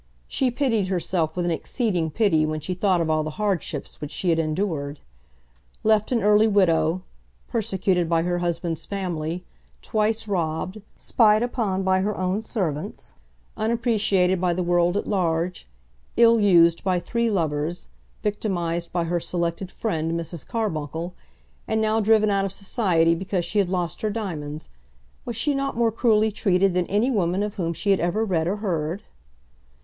[0.27, 4.09] She pitied herself with an exceeding pity when she thought of all the hardships which
[4.09, 4.99] she had endured.
[5.83, 7.03] Left an early widow,
[7.47, 9.43] persecuted by her husband's family,
[9.83, 13.13] twice robbed, spied upon by her own servants,
[13.55, 15.69] unappreciated by the world at large,
[16.17, 17.87] ill used by three lovers,
[18.23, 20.47] victimised by her selected friend, Mrs.
[20.47, 21.13] Carbuncle,
[21.67, 24.67] and now driven out of society because she had lost her diamonds,
[25.25, 28.47] was she not more cruelly treated than any woman of whom she had ever read
[28.47, 29.03] or heard?